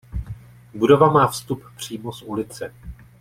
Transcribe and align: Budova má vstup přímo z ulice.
Budova 0.73 1.11
má 1.11 1.27
vstup 1.27 1.63
přímo 1.77 2.13
z 2.13 2.21
ulice. 2.21 2.73